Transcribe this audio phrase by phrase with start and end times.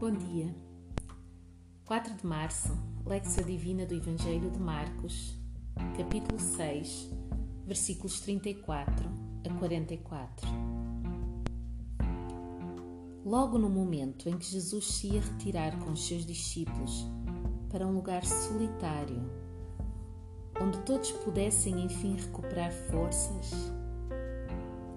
[0.00, 0.48] Bom dia.
[1.84, 2.72] 4 de março,
[3.04, 5.38] Lexa Divina do Evangelho de Marcos,
[5.94, 7.10] capítulo 6,
[7.66, 9.06] versículos 34
[9.44, 10.48] a 44.
[13.26, 17.06] Logo no momento em que Jesus se ia retirar com os seus discípulos
[17.68, 19.22] para um lugar solitário,
[20.58, 23.50] onde todos pudessem enfim recuperar forças,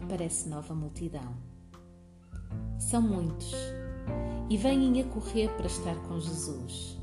[0.00, 1.34] aparece nova multidão.
[2.78, 3.52] São muitos
[4.48, 6.98] e vêm a correr para estar com Jesus.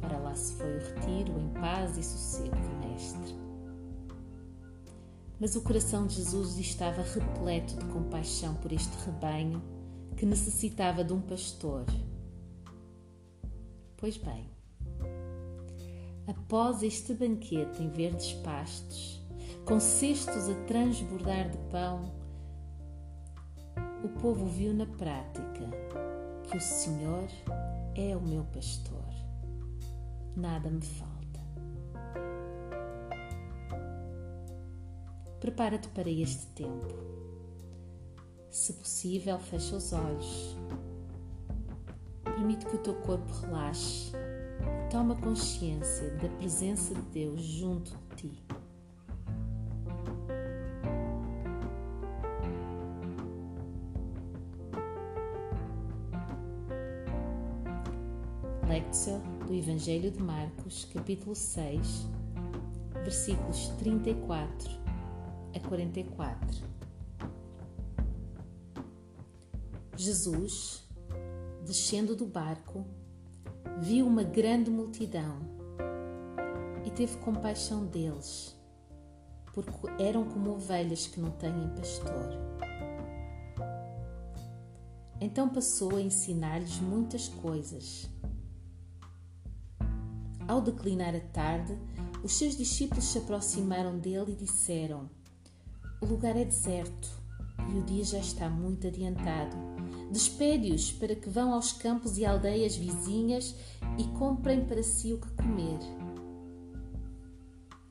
[0.00, 3.34] Para lá se foi o retiro em paz e sossego do Mestre.
[5.38, 9.62] Mas o coração de Jesus estava repleto de compaixão por este rebanho
[10.16, 11.86] que necessitava de um pastor.
[13.96, 14.50] Pois bem,
[16.26, 19.20] após este banquete em verdes pastos,
[19.64, 22.19] com cestos a transbordar de pão,
[24.02, 25.68] o povo viu na prática
[26.44, 27.28] que o Senhor
[27.94, 29.04] é o meu pastor.
[30.36, 31.40] Nada me falta.
[35.40, 36.94] Prepara-te para este tempo.
[38.50, 40.56] Se possível, fecha os olhos.
[42.24, 48.28] Permite que o teu corpo relaxe e toma consciência da presença de Deus junto de
[48.28, 48.59] ti.
[58.70, 59.18] Lectio
[59.48, 62.06] do Evangelho de Marcos, capítulo 6,
[63.02, 64.70] versículos 34
[65.52, 66.64] a 44.
[69.96, 70.88] Jesus,
[71.66, 72.86] descendo do barco,
[73.80, 75.40] viu uma grande multidão
[76.84, 78.56] e teve compaixão deles,
[79.52, 82.38] porque eram como ovelhas que não têm pastor.
[85.20, 88.08] Então passou a ensinar-lhes muitas coisas
[90.50, 91.78] ao declinar a tarde,
[92.24, 95.08] os seus discípulos se aproximaram dele e disseram:
[96.00, 97.08] O lugar é deserto
[97.72, 99.56] e o dia já está muito adiantado.
[100.10, 103.54] Despede-os para que vão aos campos e aldeias vizinhas
[103.96, 105.78] e comprem para si o que comer.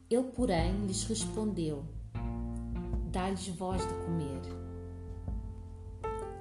[0.09, 1.85] Ele, porém, lhes respondeu:
[3.09, 4.41] Dá-lhes voz de comer.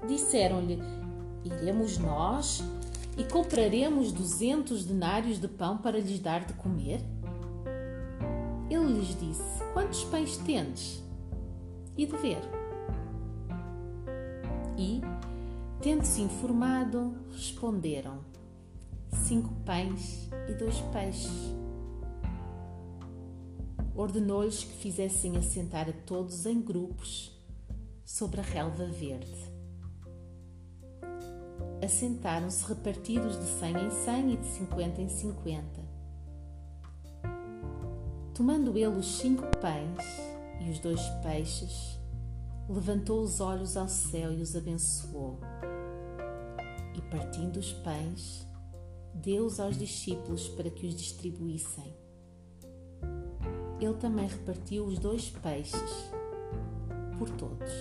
[0.08, 0.80] Disseram-lhe:
[1.44, 2.60] Iremos nós
[3.18, 7.00] e compraremos duzentos denários de pão para lhes dar de comer?
[8.70, 11.02] Ele lhes disse: Quantos pães tendes?
[11.96, 12.40] E de ver.
[14.78, 15.00] E,
[15.82, 18.20] tendo-se informado, responderam:
[19.24, 21.52] Cinco pães e dois peixes.
[23.96, 27.36] Ordenou-lhes que fizessem assentar a todos em grupos
[28.04, 29.57] sobre a relva verde
[31.84, 35.80] assentaram-se repartidos de cem em cem e de cinquenta em cinquenta.
[38.34, 40.06] Tomando ele os cinco pães
[40.60, 41.98] e os dois peixes,
[42.68, 45.38] levantou os olhos ao céu e os abençoou.
[46.94, 48.46] E partindo os pães,
[49.14, 51.96] deu-os aos discípulos para que os distribuíssem.
[53.80, 56.10] Ele também repartiu os dois peixes
[57.18, 57.72] por todos.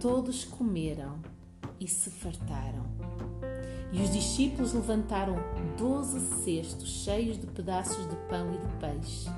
[0.00, 1.20] Todos comeram
[1.80, 2.84] e se fartaram.
[3.92, 5.36] E os discípulos levantaram
[5.76, 9.30] doze cestos cheios de pedaços de pão e de peixe.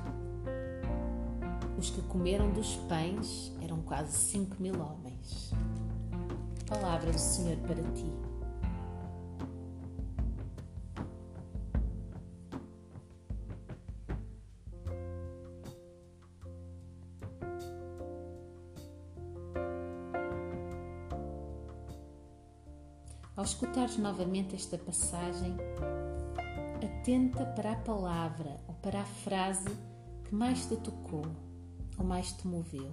[1.77, 5.53] Os que comeram dos pães eram quase cinco mil homens.
[6.67, 8.11] Palavra do Senhor para ti.
[23.47, 25.55] Escutares novamente esta passagem,
[26.83, 29.69] atenta para a palavra ou para a frase
[30.25, 31.25] que mais te tocou
[31.97, 32.91] ou mais te moveu.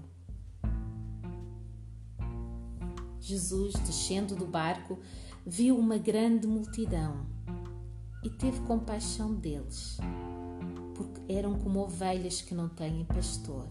[3.21, 4.99] Jesus, descendo do barco,
[5.45, 7.27] viu uma grande multidão
[8.23, 9.99] e teve compaixão deles,
[10.95, 13.67] porque eram como ovelhas que não têm pastor.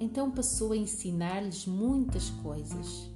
[0.00, 3.08] Então passou a ensinar-lhes muitas coisas.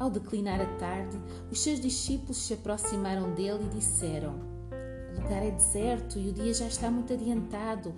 [0.00, 1.20] Ao declinar a tarde,
[1.50, 4.32] os seus discípulos se aproximaram dele e disseram:
[5.12, 7.94] O lugar é deserto e o dia já está muito adiantado.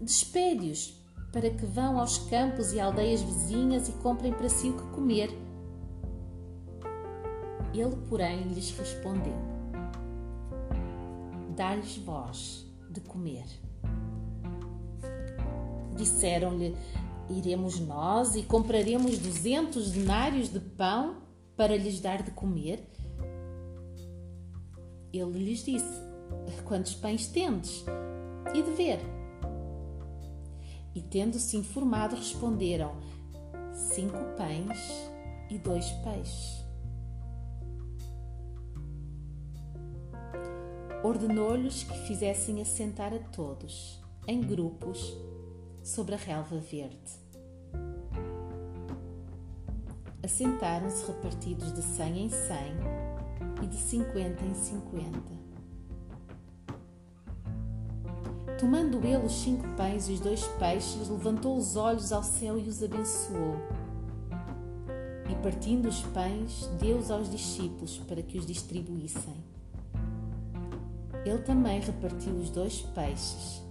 [0.00, 0.94] Despede-os
[1.32, 5.36] para que vão aos campos e aldeias vizinhas e comprem para si o que comer.
[7.74, 9.34] Ele, porém, lhes respondeu:
[11.56, 13.44] Dá-lhes vós de comer.
[15.96, 16.76] Disseram-lhe:
[17.28, 21.28] Iremos nós e compraremos duzentos denários de pão
[21.60, 22.82] para lhes dar de comer?
[25.12, 26.00] Ele lhes disse:
[26.64, 27.84] Quantos pães tendes?
[28.54, 28.98] E de ver?
[30.94, 32.96] E tendo-se informado, responderam:
[33.74, 34.78] Cinco pães
[35.50, 36.64] e dois peixes.
[41.04, 45.14] Ordenou-lhes que fizessem assentar a todos, em grupos,
[45.82, 47.19] sobre a relva verde.
[50.30, 52.72] Assentaram-se repartidos de cem em cem
[53.62, 55.32] e de cinquenta em cinquenta.
[58.58, 62.68] Tomando ele os cinco pães e os dois peixes, levantou os olhos ao céu e
[62.68, 63.56] os abençoou.
[65.28, 69.34] E partindo os pães, deu-os aos discípulos para que os distribuíssem.
[71.26, 73.62] Ele também repartiu os dois peixes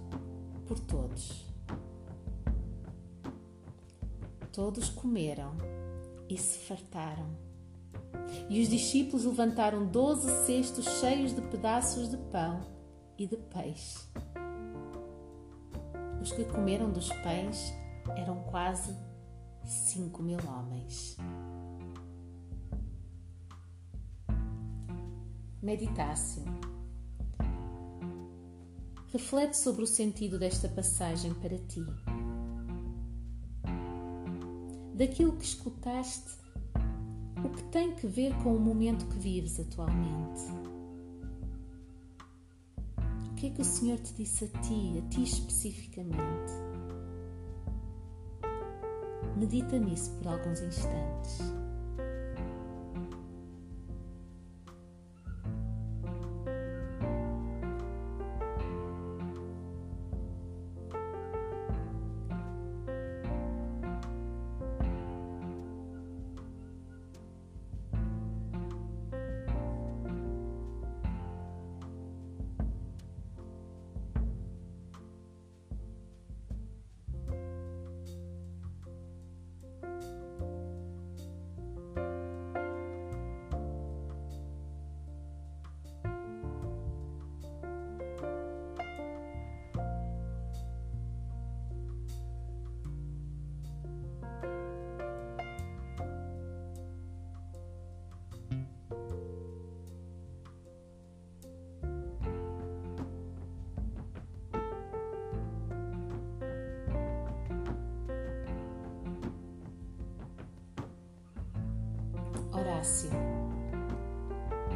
[0.68, 1.50] por todos.
[4.52, 5.52] Todos comeram
[6.30, 7.26] e se fartaram.
[8.48, 12.60] E os discípulos levantaram doze cestos cheios de pedaços de pão
[13.18, 14.06] e de peixe.
[16.22, 17.72] Os que comeram dos pães
[18.16, 18.94] eram quase
[19.64, 21.16] cinco mil homens.
[25.60, 26.42] Meditácio.
[29.12, 31.84] Reflete sobre o sentido desta passagem para ti
[35.00, 36.28] daquilo que escutaste,
[37.42, 40.42] o que tem que ver com o momento que vives atualmente.
[43.30, 46.52] O que é que o Senhor te disse a ti, a ti especificamente?
[49.38, 51.59] Medita nisso por alguns instantes.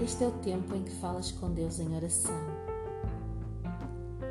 [0.03, 2.39] Este é o tempo em que falas com Deus em oração.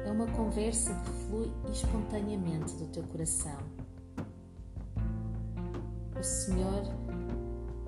[0.06, 3.58] É uma conversa que flui espontaneamente do teu coração.
[6.20, 6.84] O Senhor,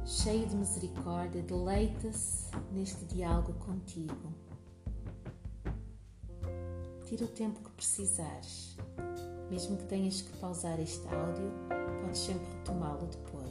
[0.03, 4.33] cheio de misericórdia, deleita-se neste diálogo contigo.
[7.05, 8.75] Tira o tempo que precisares.
[9.51, 11.51] Mesmo que tenhas que pausar este áudio,
[12.01, 13.44] podes sempre retomá-lo depois.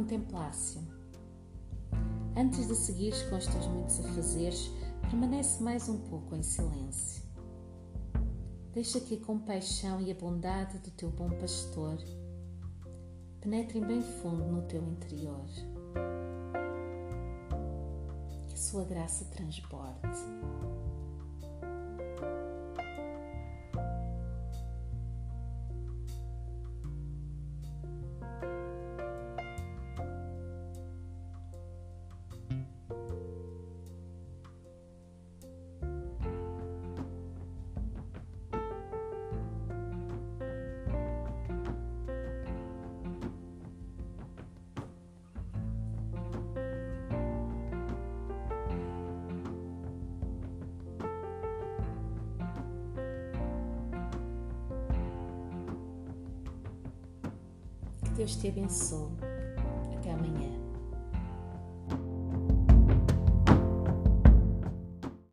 [0.00, 0.80] Contemplácio.
[2.34, 4.70] Antes de seguires com os teus muitos afazeres,
[5.02, 7.22] permanece mais um pouco em silêncio.
[8.72, 11.98] Deixa que a compaixão e a bondade do teu bom pastor
[13.42, 15.44] penetrem bem fundo no teu interior.
[18.48, 20.18] Que a sua graça transborde.
[58.20, 59.29] Deus te abençoe.